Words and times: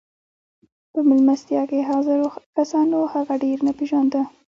په 0.91 0.99
مېلمستیا 1.07 1.63
کې 1.69 1.87
حاضرو 1.89 2.27
کسانو 2.57 2.97
هغه 3.13 3.33
ډېر 3.43 3.57
نه 3.67 3.71
پېژانده 3.77 4.21